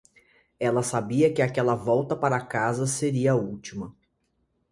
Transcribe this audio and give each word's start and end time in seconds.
Ela 0.59 0.81
sabia 0.81 1.31
que 1.31 1.43
aquela 1.43 1.75
volta 1.75 2.15
para 2.15 2.43
casa 2.43 2.87
seria 2.87 3.33
a 3.33 3.35
última. 3.35 3.95